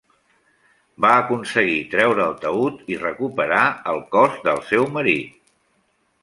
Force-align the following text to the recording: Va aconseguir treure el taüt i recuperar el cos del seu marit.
Va 1.03 1.11
aconseguir 1.17 1.75
treure 1.91 2.25
el 2.29 2.33
taüt 2.45 2.79
i 2.95 2.97
recuperar 3.03 3.61
el 3.93 4.01
cos 4.17 4.41
del 4.49 4.65
seu 4.71 4.89
marit. 4.99 5.39